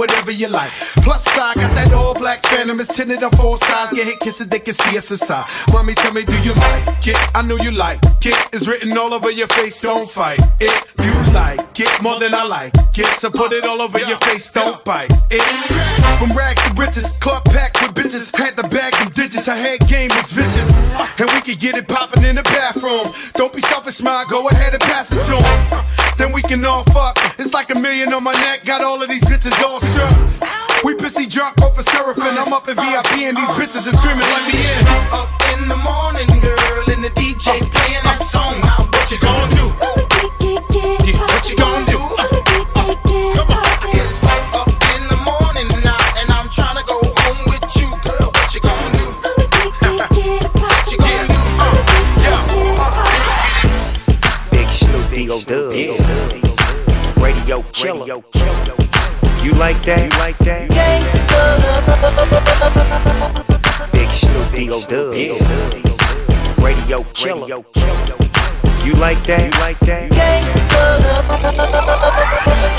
Whatever 0.04 0.30
you 0.30 0.48
like. 0.48 0.70
Plus, 1.06 1.26
I 1.28 1.54
got 1.54 1.74
that 1.76 1.92
all 1.94 2.14
black 2.14 2.44
phantom. 2.46 2.78
It's 2.78 2.94
tinted 2.94 3.22
on 3.22 3.30
four 3.32 3.56
sides. 3.56 3.92
Get 3.92 4.06
hit, 4.06 4.20
kiss 4.20 4.40
it, 4.40 4.50
they 4.50 4.58
can 4.58 4.74
see 4.74 4.98
us 4.98 5.10
inside. 5.10 5.46
Mommy, 5.72 5.94
tell 5.94 6.12
me, 6.12 6.24
do 6.24 6.36
you 6.42 6.52
like 6.54 7.06
it? 7.06 7.16
I 7.34 7.40
know 7.42 7.56
you 7.56 7.70
like 7.70 8.00
it. 8.24 8.36
It's 8.52 8.66
written 8.68 8.96
all 8.98 9.14
over 9.14 9.30
your 9.30 9.48
face. 9.48 9.80
Don't 9.80 10.08
fight 10.08 10.40
it. 10.60 10.74
You 11.02 11.23
like 11.34 11.80
it 11.80 12.02
more 12.02 12.18
than 12.20 12.32
I 12.32 12.44
like 12.44 12.72
it. 12.96 13.06
So 13.18 13.28
put 13.30 13.52
it 13.52 13.66
all 13.66 13.82
over 13.82 13.98
your 13.98 14.16
face. 14.18 14.50
Don't 14.50 14.82
bite 14.84 15.10
it. 15.30 15.42
From 16.18 16.30
rags 16.32 16.62
to 16.62 16.72
riches, 16.74 17.18
club 17.18 17.44
packed 17.44 17.82
with 17.82 17.92
bitches. 17.94 18.30
Had 18.38 18.56
the 18.56 18.62
bag 18.68 18.94
and 19.00 19.12
digits. 19.12 19.46
Her 19.46 19.56
head 19.56 19.80
game 19.88 20.10
is 20.12 20.32
vicious. 20.32 20.70
And 21.20 21.28
we 21.34 21.40
can 21.42 21.58
get 21.58 21.76
it 21.76 21.88
poppin' 21.88 22.24
in 22.24 22.36
the 22.36 22.42
bathroom. 22.44 23.04
Don't 23.34 23.52
be 23.52 23.60
selfish, 23.60 23.96
smile. 23.96 24.24
Go 24.26 24.48
ahead 24.48 24.72
and 24.72 24.82
pass 24.82 25.10
it 25.10 25.22
to 25.26 25.36
him. 25.36 25.84
Then 26.16 26.32
we 26.32 26.42
can 26.42 26.64
all 26.64 26.84
fuck. 26.94 27.18
It's 27.38 27.52
like 27.52 27.70
a 27.74 27.78
million 27.78 28.14
on 28.14 28.22
my 28.22 28.32
neck. 28.32 28.64
Got 28.64 28.82
all 28.82 29.02
of 29.02 29.08
these 29.08 29.24
bitches 29.24 29.58
all 29.62 29.80
struck. 29.80 30.14
We 30.84 30.94
pissy 30.94 31.28
drunk 31.28 31.60
of 31.62 31.80
seraphim. 31.82 32.38
I'm 32.38 32.52
up 32.52 32.68
in 32.68 32.76
VIP 32.76 33.26
and 33.26 33.36
these 33.36 33.52
bitches 33.58 33.86
is 33.88 33.96
screaming, 33.98 34.28
let 34.36 34.46
me 34.46 34.54
in. 34.54 34.82
Up 35.10 35.30
in 35.52 35.68
the 35.68 35.76
morning, 35.76 36.28
girl, 36.40 36.84
and 36.94 37.02
the 37.02 37.10
DJ 37.18 37.58
playing 37.74 38.04
that 38.04 38.22
song. 38.22 38.60
Now, 38.60 38.86
what 38.92 39.10
you 39.10 39.18
gonna 39.18 39.56
do? 39.56 40.03
Yeah, 41.46 41.50
what 41.50 41.50
you 41.50 41.56
gonna 41.56 41.84
do? 41.84 41.98
Uh, 41.98 42.24
uh, 42.74 42.94
come 43.34 43.50
on. 43.52 43.64
It's 43.92 44.18
up 44.24 44.68
in 44.96 45.02
the 45.08 45.16
morning 45.28 45.68
now, 45.84 46.00
and 46.16 46.30
I'm 46.32 46.48
trying 46.48 46.76
to 46.78 46.84
go 46.84 46.96
home 47.04 47.44
with 47.46 47.76
you, 47.76 47.88
girl. 48.02 48.30
What 48.32 48.54
you 48.54 48.60
gonna 48.60 48.96
do? 48.96 49.04
What 50.64 50.90
you 50.90 50.98
gonna 50.98 51.28
do? 51.28 51.34
Uh, 51.60 51.74
Big 54.52 54.68
Snoop 54.70 55.10
D-O 55.10 55.40
Dub. 55.42 55.72
Radio 57.22 57.62
killer. 57.72 58.22
You 59.44 59.52
like 59.52 59.82
that? 59.82 60.12
You 60.12 60.18
like 60.18 60.38
that? 60.38 60.68
Big 63.92 64.10
Snoop 64.10 64.50
D-O 64.54 64.80
Dub. 64.86 65.14
Radio 66.64 67.02
killer. 67.12 67.83
You 68.84 68.92
like 68.94 69.22
that? 69.24 69.40
You 69.42 69.60
like 69.60 69.78
that? 69.80 70.12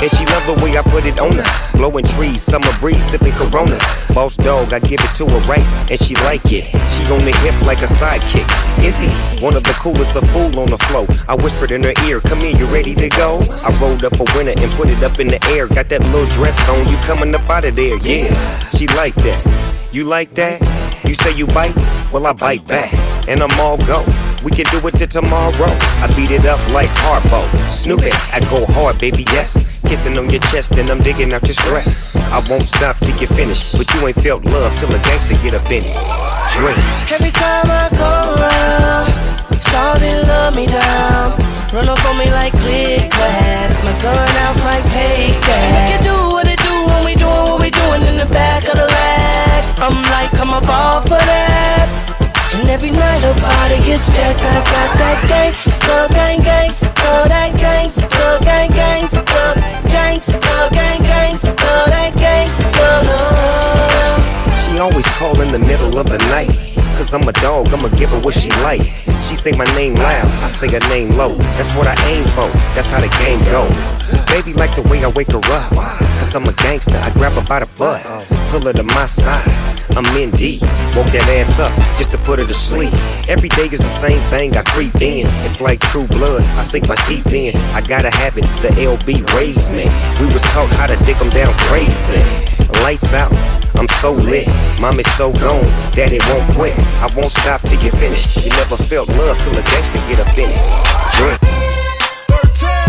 And 0.00 0.10
she 0.10 0.24
love 0.26 0.46
the 0.46 0.54
way 0.62 0.76
I 0.78 0.82
put 0.82 1.04
it 1.04 1.18
on 1.18 1.32
her. 1.32 1.76
Blowing 1.76 2.04
trees, 2.04 2.42
summer 2.42 2.70
breeze, 2.78 3.04
sipping 3.10 3.32
Coronas. 3.32 3.82
Boss 4.14 4.36
dog, 4.36 4.72
I 4.72 4.78
give 4.78 5.00
it 5.00 5.14
to 5.16 5.26
her 5.26 5.40
right, 5.48 5.66
and 5.90 5.98
she 5.98 6.14
like 6.22 6.44
it. 6.52 6.64
She 6.92 7.02
on 7.10 7.24
the 7.24 7.34
hip 7.42 7.60
like 7.66 7.82
a 7.82 7.86
sidekick. 7.98 8.46
Is 8.84 8.98
he 8.98 9.08
one 9.42 9.56
of 9.56 9.64
the 9.64 9.72
coolest, 9.72 10.14
a 10.14 10.20
fool 10.28 10.58
on 10.60 10.66
the 10.66 10.78
flow? 10.86 11.06
I 11.26 11.34
whispered 11.34 11.72
in 11.72 11.82
her 11.82 11.94
ear, 12.04 12.20
"Come 12.20 12.40
here, 12.40 12.56
you 12.56 12.66
ready 12.66 12.94
to 12.94 13.08
go?" 13.08 13.42
I 13.64 13.70
rolled 13.80 14.04
up 14.04 14.14
a 14.20 14.24
winner 14.36 14.54
and 14.56 14.70
put 14.72 14.88
it 14.88 15.02
up 15.02 15.18
in 15.18 15.28
the 15.28 15.42
air. 15.48 15.66
Got 15.66 15.88
that 15.88 16.02
little 16.12 16.26
dress 16.26 16.56
on, 16.68 16.86
you 16.88 16.96
coming 16.98 17.34
up 17.34 17.48
out 17.50 17.64
of 17.64 17.74
there? 17.74 17.96
Yeah, 17.98 18.30
she 18.76 18.86
like 18.88 19.16
that. 19.26 19.40
You 19.92 20.04
like 20.04 20.34
that? 20.34 20.60
You 21.04 21.14
say 21.14 21.32
you 21.32 21.46
bite? 21.48 21.74
Well, 22.12 22.26
I 22.26 22.32
bite 22.32 22.64
back, 22.66 22.92
and 23.26 23.40
I'm 23.42 23.58
all 23.58 23.78
go. 23.78 24.04
We 24.44 24.50
can 24.50 24.66
do 24.70 24.86
it 24.86 24.94
till 24.96 25.08
tomorrow. 25.08 25.72
I 26.02 26.12
beat 26.16 26.30
it 26.30 26.46
up 26.46 26.60
like 26.72 26.90
Harpo. 27.02 27.46
Snoop 27.68 28.02
it, 28.02 28.14
I 28.32 28.40
go 28.50 28.64
hard, 28.66 28.98
baby, 28.98 29.24
yes. 29.32 29.80
Kissing 29.82 30.18
on 30.18 30.30
your 30.30 30.40
chest, 30.50 30.74
and 30.76 30.90
I'm 30.90 31.02
digging 31.02 31.32
out 31.32 31.46
your 31.46 31.54
stress. 31.54 32.14
I 32.32 32.44
won't 32.48 32.66
stop 32.66 32.98
till 33.00 33.16
you 33.16 33.26
finish, 33.26 33.72
but 33.72 33.92
you 33.94 34.06
ain't 34.06 34.20
felt 34.22 34.44
love 34.44 34.76
till 34.78 34.94
a 34.94 34.98
gangster 35.02 35.34
get 35.42 35.54
up 35.54 35.70
in 35.70 35.84
it. 35.84 35.96
Drink. 36.54 36.78
Every 37.10 37.30
time 37.30 37.66
I 37.70 37.88
go 37.94 38.34
around, 38.34 39.10
Shawty 39.70 40.26
love 40.26 40.56
me 40.56 40.66
down. 40.66 41.38
Run 41.72 41.88
up 41.88 42.04
on 42.04 42.18
me 42.18 42.30
like 42.30 42.52
click 42.52 43.10
clack. 43.10 43.70
My 43.84 43.92
gun 44.02 44.16
out 44.16 44.56
like 44.64 44.84
take 44.90 45.38
that. 45.46 45.70
Make 45.74 46.00
it 46.00 46.02
do 46.02 46.16
what 46.34 46.48
it 46.48 46.58
do 46.58 46.74
when 46.86 47.04
we 47.04 47.14
doing 47.14 47.44
what 47.50 47.60
we 47.60 47.70
doing 47.70 48.02
in 48.06 48.16
the 48.16 48.26
back 48.32 48.64
of 48.64 48.74
the 48.74 48.86
lag. 48.86 49.62
I'm 49.78 50.02
like, 50.14 50.32
I'm 50.40 50.50
a 50.50 50.60
ball 50.66 51.02
for 51.02 51.18
that. 51.18 52.05
And 52.66 52.74
every 52.74 52.90
night 52.90 53.22
her 53.22 53.34
body 53.38 53.78
gets 53.86 54.06
jacked. 54.08 54.42
I 54.42 54.58
got 54.58 54.98
that 54.98 55.22
gang, 55.30 55.54
still 55.54 56.08
gang, 56.08 56.42
gang, 56.42 56.74
still 56.74 57.22
that 57.30 57.54
gang, 57.54 57.88
still 57.90 58.40
gang, 58.42 58.70
gang, 58.72 59.06
still 59.06 59.54
gang, 59.86 60.20
still 60.20 60.70
gang, 60.74 61.00
gang, 61.00 61.36
still 61.38 61.86
that 61.86 62.10
gang, 62.18 62.50
still. 62.58 63.06
She 64.66 64.80
always 64.80 65.06
call 65.14 65.40
in 65.40 65.46
the 65.54 65.60
middle 65.60 65.96
of 65.96 66.06
the 66.06 66.18
night. 66.26 66.50
Cause 66.98 67.14
I'm 67.14 67.22
a 67.28 67.32
dog, 67.34 67.68
I'ma 67.68 67.86
give 67.94 68.10
her 68.10 68.18
what 68.18 68.34
she 68.34 68.50
like. 68.66 68.82
She 69.22 69.36
say 69.36 69.52
my 69.52 69.64
name 69.76 69.94
loud, 69.94 70.26
I 70.42 70.48
say 70.48 70.66
her 70.66 70.82
name 70.88 71.16
low. 71.16 71.36
That's 71.54 71.70
what 71.74 71.86
I 71.86 71.94
aim 72.10 72.24
for, 72.34 72.50
that's 72.74 72.88
how 72.88 72.98
the 72.98 73.08
game 73.22 73.38
go. 73.44 73.62
Baby 74.26 74.54
like 74.54 74.74
the 74.74 74.82
way 74.82 75.04
I 75.04 75.08
wake 75.14 75.30
her 75.30 75.38
up 75.54 75.70
cause 76.26 76.34
I'm 76.34 76.44
a 76.44 76.52
gangster. 76.62 76.98
I 76.98 77.10
grab 77.10 77.32
her 77.32 77.42
by 77.42 77.60
the 77.60 77.66
butt, 77.78 78.04
uh, 78.04 78.24
pull 78.50 78.62
her 78.62 78.72
to 78.72 78.82
my 78.82 79.06
side. 79.06 79.46
I'm 79.96 80.04
in 80.16 80.30
deep, 80.32 80.60
woke 80.94 81.08
that 81.14 81.26
ass 81.38 81.48
up 81.58 81.72
just 81.96 82.10
to 82.10 82.18
put 82.18 82.38
her 82.38 82.46
to 82.46 82.54
sleep. 82.54 82.92
Every 83.28 83.48
day 83.50 83.66
is 83.66 83.78
the 83.78 83.94
same 84.02 84.20
thing, 84.30 84.56
I 84.56 84.62
creep 84.62 84.94
in. 84.96 85.26
It's 85.46 85.60
like 85.60 85.80
true 85.80 86.06
blood, 86.08 86.42
I 86.58 86.62
sink 86.62 86.88
my 86.88 86.96
teeth 87.06 87.32
in. 87.32 87.56
I 87.72 87.80
gotta 87.80 88.10
have 88.10 88.36
it, 88.36 88.46
the 88.60 88.68
LB 88.76 89.22
raised 89.34 89.70
me. 89.72 89.86
We 90.20 90.26
was 90.32 90.42
taught 90.52 90.68
how 90.76 90.86
to 90.86 90.96
dick 91.04 91.16
'em 91.20 91.30
down 91.30 91.52
crazy. 91.70 92.20
Lights 92.82 93.12
out, 93.14 93.32
I'm 93.76 93.88
so 94.00 94.12
lit. 94.12 94.48
Mom 94.80 94.98
is 94.98 95.10
so 95.16 95.32
gone, 95.32 95.64
daddy 95.92 96.20
won't 96.28 96.46
quit. 96.54 96.74
I 97.00 97.08
won't 97.16 97.30
stop 97.30 97.62
till 97.62 97.80
you 97.82 97.90
finish. 97.92 98.36
You 98.44 98.50
never 98.50 98.76
felt 98.76 99.08
love 99.16 99.38
till 99.38 99.56
a 99.56 99.62
gangster 99.62 100.00
get 100.08 100.20
up 100.20 100.36
in 100.36 100.50
it. 100.50 100.60
Drink. 101.16 101.40
13. 102.28 102.85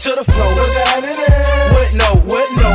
To 0.00 0.16
the 0.16 0.24
flow. 0.24 0.48
What's? 0.56 0.72
What 1.76 1.88
no, 1.92 2.08
what 2.24 2.48
no? 2.56 2.72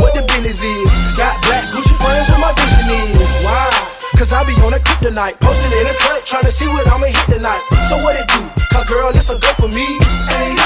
What 0.00 0.14
the 0.16 0.24
business 0.32 0.62
is? 0.64 0.88
Got 1.12 1.36
black 1.44 1.64
Gucci 1.76 1.92
friends 2.00 2.24
with 2.32 2.40
my 2.40 2.56
vision 2.56 2.88
is. 2.88 3.44
Why? 3.44 3.68
Cause 4.16 4.32
I 4.32 4.40
be 4.44 4.56
on 4.64 4.72
a 4.72 4.80
kryptonite, 4.80 5.36
posted 5.40 5.72
in 5.76 5.86
a 5.86 5.94
cut, 6.00 6.24
trying 6.24 6.44
to 6.44 6.50
see 6.50 6.66
what 6.68 6.88
I'ma 6.88 7.04
hit 7.04 7.36
tonight. 7.36 7.60
So 7.92 8.00
what 8.00 8.16
it 8.16 8.24
do? 8.32 8.40
Cause 8.72 8.88
girl, 8.88 9.10
it's 9.10 9.28
a 9.28 9.36
go 9.36 9.52
for 9.60 9.68
me. 9.68 9.84
Hey, 10.32 10.56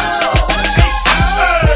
You 1.66 1.73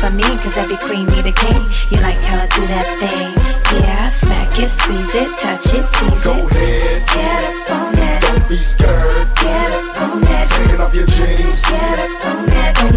for 0.00 0.10
me, 0.10 0.22
cause 0.22 0.56
every 0.56 0.76
queen 0.76 1.06
need 1.06 1.26
a 1.26 1.32
king. 1.32 1.62
You 1.90 1.98
like 2.00 2.18
how 2.22 2.42
I 2.42 2.46
do 2.46 2.66
that 2.66 2.86
thing? 3.02 3.34
Yeah, 3.82 4.10
smack 4.10 4.58
it, 4.58 4.70
squeeze 4.70 5.14
it, 5.14 5.30
touch 5.38 5.66
it, 5.74 5.84
tease 5.94 6.24
Go 6.24 6.34
it. 6.34 6.52
ahead. 6.52 7.06
Get 7.14 7.44
up 7.44 7.70
on 7.80 7.94
that. 7.94 8.22
Don't 8.22 8.48
be 8.48 8.56
scared. 8.58 9.28
Get 9.34 9.70
up 9.72 10.00
on 10.02 10.20
that. 10.22 10.48
Taking 10.48 10.80
off 10.80 10.94
your 10.94 11.06
jeans. 11.06 11.62
Get 11.62 11.98
up 11.98 12.26
on 12.26 12.46
that. 12.46 12.87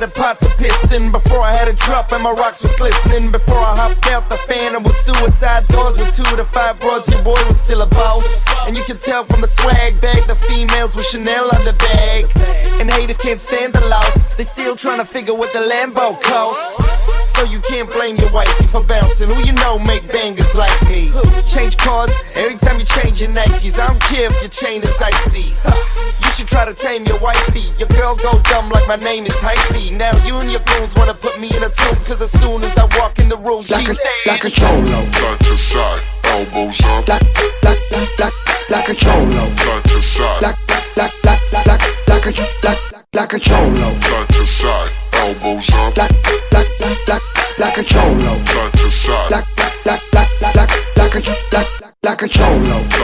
Had 0.00 0.08
a 0.08 0.12
pot 0.12 0.38
to 0.38 0.48
piss 0.58 0.92
in, 0.92 1.10
before 1.10 1.40
I 1.40 1.50
had 1.50 1.66
a 1.66 1.72
drop 1.72 2.12
and 2.12 2.22
my 2.22 2.30
rocks 2.30 2.62
was 2.62 2.72
glistening, 2.76 3.32
before 3.32 3.58
I 3.58 3.74
hopped 3.74 4.06
out 4.06 4.28
the 4.30 4.36
phantom 4.46 4.84
with 4.84 4.94
suicide 4.94 5.66
doors 5.66 5.98
with 5.98 6.14
two 6.14 6.36
to 6.36 6.44
five 6.44 6.78
broads, 6.78 7.08
your 7.10 7.20
boy 7.24 7.40
was 7.48 7.58
still 7.58 7.82
a 7.82 7.86
boss. 7.86 8.44
And 8.68 8.76
you 8.76 8.84
can 8.84 8.98
tell 8.98 9.24
from 9.24 9.40
the 9.40 9.48
swag 9.48 10.00
bag, 10.00 10.22
the 10.28 10.36
females 10.36 10.94
with 10.94 11.06
Chanel 11.06 11.50
on 11.52 11.64
the 11.64 11.72
bag. 11.72 12.26
And 12.80 12.88
haters 12.88 13.16
can't 13.16 13.40
stand 13.40 13.72
the 13.72 13.84
loss, 13.88 14.36
they 14.36 14.44
still 14.44 14.76
trying 14.76 14.98
to 14.98 15.04
figure 15.04 15.34
what 15.34 15.52
the 15.52 15.66
Lambo 15.66 16.20
cost. 16.22 16.87
So 17.38 17.44
you 17.44 17.60
can't 17.60 17.90
blame 17.90 18.16
your 18.16 18.30
wifey 18.32 18.66
for 18.66 18.82
bouncing. 18.82 19.28
Who 19.28 19.38
you 19.46 19.52
know 19.62 19.78
make 19.78 20.06
bangers 20.10 20.54
like 20.54 20.74
me? 20.88 21.12
Change 21.48 21.76
cars 21.76 22.10
every 22.34 22.58
time 22.58 22.78
you 22.78 22.84
change 22.84 23.20
your 23.20 23.30
Nikes. 23.30 23.78
I 23.78 23.86
don't 23.86 24.02
care 24.02 24.26
if 24.26 24.36
your 24.42 24.50
chain 24.50 24.82
is 24.82 24.94
icy. 25.00 25.54
You 26.22 26.30
should 26.34 26.48
try 26.48 26.64
to 26.64 26.74
tame 26.74 27.04
your 27.06 27.18
wifey. 27.20 27.62
Your 27.78 27.88
girl 27.88 28.16
go 28.16 28.40
dumb 28.50 28.70
like 28.70 28.86
my 28.88 28.96
name 28.96 29.24
is 29.26 29.36
Hyphy. 29.38 29.96
Now 29.96 30.10
you 30.26 30.36
and 30.40 30.50
your 30.50 30.62
goons 30.66 30.92
wanna 30.96 31.14
put 31.14 31.38
me 31.38 31.48
in 31.54 31.62
a 31.62 31.70
tomb, 31.70 31.98
cause 32.06 32.20
as 32.20 32.32
soon 32.32 32.62
as 32.62 32.76
I 32.76 32.84
walk 32.98 33.18
in 33.18 33.28
the 33.28 33.38
room, 33.38 33.62
she 33.62 33.74
Like 33.74 33.88
a, 33.88 34.28
like 34.28 34.44
a 34.44 34.50
cholo. 34.50 34.98
Side 35.12 35.40
to 35.40 35.56
side, 35.56 36.00
elbows 36.24 36.80
up. 36.82 37.08
Like, 37.08 37.22
like, 37.62 37.82
like, 37.92 38.18
like, 38.18 38.70
like 38.70 38.88
a 38.88 38.94
cholo. 38.94 39.54
Side 39.54 39.84
to 39.84 40.02
side, 40.02 40.42
Like, 40.42 40.58
like, 40.96 41.24
like, 41.24 41.54
like, 41.54 41.66
like, 41.66 42.26
like 42.26 42.38
a, 42.38 42.66
like, 42.66 42.97
like 43.14 43.32
a 43.32 43.38
cholo. 43.38 44.00
side 44.00 44.28
to 44.28 44.46
side, 44.46 44.90
elbows 45.14 45.70
up. 45.72 45.96
Like, 45.96 46.10
like, 46.52 46.68
like, 46.80 47.08
like, 47.08 47.22
like 47.58 47.78
a 47.78 47.82
cholo. 47.84 48.44
Side 48.44 48.72
to 48.74 48.90
side, 48.90 49.30
Like, 49.30 49.44
like, 49.86 50.02
like, 50.12 50.42
like, 50.42 50.54
like, 50.54 51.14
like 51.14 51.14
a, 51.14 51.56
like, 51.56 51.94
like 52.02 52.22
a 52.22 52.28
cholo. 52.28 52.97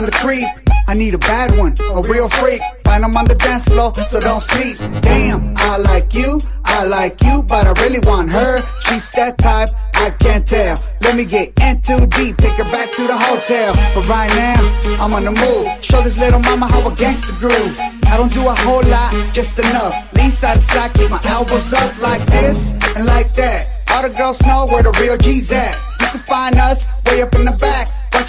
On 0.00 0.06
the 0.06 0.12
creep. 0.12 0.48
I 0.88 0.94
need 0.94 1.14
a 1.14 1.18
bad 1.18 1.52
one, 1.58 1.74
a 1.92 2.00
real 2.08 2.28
freak. 2.28 2.60
Find 2.84 3.04
'em 3.04 3.14
on 3.16 3.26
the 3.26 3.34
dance 3.34 3.64
floor, 3.64 3.92
so 4.10 4.18
don't 4.18 4.42
sleep. 4.42 4.76
Damn, 5.02 5.54
I 5.58 5.76
like 5.76 6.14
you, 6.14 6.40
I 6.64 6.86
like 6.86 7.22
you, 7.22 7.42
but 7.42 7.66
I 7.70 7.72
really 7.82 8.00
want 8.10 8.32
her. 8.32 8.56
She's 8.84 9.10
that 9.16 9.36
type, 9.38 9.68
I 9.94 10.08
can't 10.24 10.46
tell. 10.46 10.74
Let 11.04 11.14
me 11.16 11.24
get 11.26 11.46
in 11.66 11.82
too 11.82 12.02
deep, 12.18 12.38
take 12.38 12.56
her 12.62 12.70
back 12.76 12.88
to 12.92 13.02
the 13.12 13.18
hotel. 13.26 13.70
But 13.94 14.04
right 14.08 14.32
now, 14.46 14.58
I'm 15.02 15.12
on 15.12 15.24
the 15.28 15.34
move. 15.44 15.64
Show 15.88 16.00
this 16.02 16.18
little 16.18 16.40
mama 16.48 16.66
how 16.72 16.88
a 16.90 16.92
gangster 16.94 17.34
groove. 17.42 17.76
I 18.10 18.16
don't 18.16 18.32
do 18.32 18.42
a 18.48 18.56
whole 18.64 18.86
lot, 18.96 19.10
just 19.34 19.58
enough. 19.58 19.94
Lean 20.16 20.32
side 20.32 20.60
to 20.60 20.66
side, 20.72 20.92
keep 20.94 21.10
my 21.10 21.20
elbows 21.36 21.72
up 21.74 21.90
like 22.08 22.24
this 22.26 22.72
and 22.96 23.04
like 23.04 23.30
that. 23.34 23.60
All 23.92 24.02
the 24.02 24.12
girls 24.16 24.40
know 24.48 24.66
where 24.70 24.82
the 24.82 24.92
real 25.00 25.16
G's 25.18 25.52
at. 25.52 25.76
You 26.00 26.06
can 26.14 26.22
find 26.34 26.56
us 26.56 26.86
way 27.06 27.22
up 27.22 27.34
in 27.34 27.44
the 27.44 27.56
back, 27.66 27.69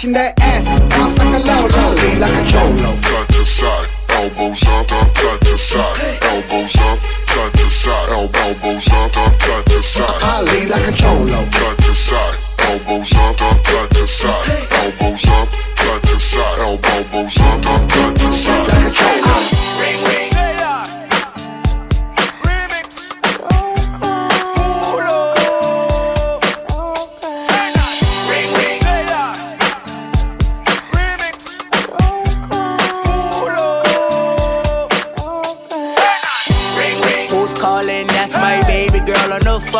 watching 0.02 0.14
that 0.14 0.34
ass 0.40 0.66
bounce 0.90 1.16
like 1.18 1.34
a 1.34 1.46
low, 1.46 1.94
lean 1.94 2.18
like 2.18 2.34
a 2.34 2.44
cholo. 2.50 2.98
Side 3.02 3.28
to 3.28 3.44
side, 3.46 3.86
elbows 4.10 4.62
up, 4.66 4.90
side 4.90 5.40
to 5.40 5.58
side, 5.58 6.18
elbows 6.22 6.76
up, 6.76 7.02
side 7.30 7.54
to 7.54 7.70
side, 7.70 8.08
elbows 8.10 8.88
up, 8.90 9.14
side 9.14 9.66
to 9.66 9.82
side. 9.82 10.22
I 10.22 10.42
lean 10.42 10.68
like 10.70 10.88
a 10.88 10.92
cholo. 10.92 11.46
Side 11.50 11.78
to 11.78 11.94
side, 11.94 12.34
elbows 12.58 13.12
up, 13.14 13.38
side 13.38 13.90
to 13.90 14.06
side, 14.06 14.46
elbows 14.72 15.26
up, 15.28 15.50
side 15.50 16.02
to 16.02 16.18
side, 16.18 16.58
elbows 16.58 17.38
up, 17.38 17.66
up, 17.66 17.90
side 17.90 18.16
to 18.16 18.32
side. 18.32 18.68
Like 18.68 18.86
a 18.86 18.94
cholo. 18.94 19.61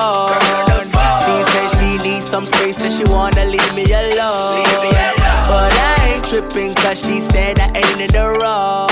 Phone. 0.02 0.86
She 1.24 1.34
said 1.50 1.68
she 1.78 1.90
needs 2.06 2.26
some 2.26 2.46
space 2.46 2.82
and 2.82 2.92
she 2.92 3.04
wanna 3.04 3.44
leave 3.44 3.74
me 3.74 3.84
alone. 3.84 4.64
But 5.50 5.72
I 5.90 6.14
ain't 6.14 6.24
tripping 6.24 6.74
cause 6.74 6.98
she 7.04 7.20
said 7.20 7.58
I 7.60 7.68
ain't 7.80 8.00
in 8.00 8.10
the 8.18 8.26
wrong. 8.40 8.88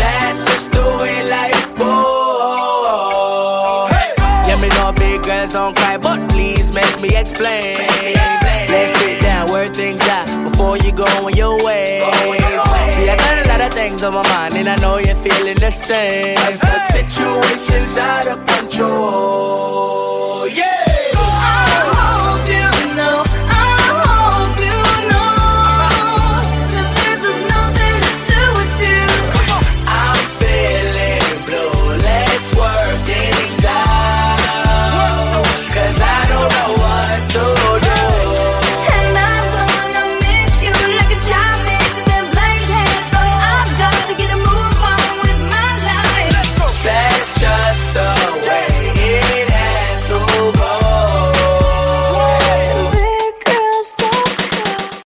That's 0.00 0.40
just 0.48 0.72
the 0.72 0.84
way 1.00 1.18
life 1.36 1.66
goes. 1.76 2.94
Yeah, 4.46 4.58
me 4.60 4.68
know 4.76 4.92
big 4.92 5.22
girls 5.22 5.52
don't 5.54 5.74
cry, 5.76 5.96
but 5.96 6.18
please 6.30 6.70
make 6.72 7.00
me 7.00 7.08
explain. 7.16 7.76
Let's 8.74 8.92
sit 9.00 9.20
down, 9.20 9.50
where 9.52 9.72
things 9.72 10.02
at 10.08 10.26
before 10.48 10.76
you 10.78 10.92
go 10.92 11.04
on 11.24 11.32
your 11.34 11.56
way. 11.64 12.00
Lot 13.54 13.68
of 13.68 13.72
things 13.72 14.02
on 14.02 14.14
my 14.14 14.22
mind, 14.30 14.56
and 14.56 14.68
I 14.68 14.74
know 14.82 14.96
you're 14.96 15.14
feeling 15.14 15.54
the 15.54 15.70
same. 15.70 16.36
As 16.38 16.58
the 16.58 16.80
situation's 16.80 17.96
out 17.98 18.26
of 18.26 18.44
control. 18.46 20.48
Yeah. 20.48 20.73